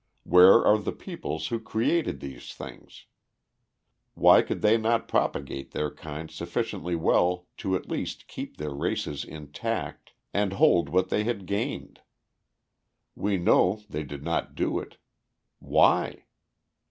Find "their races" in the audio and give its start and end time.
8.57-9.23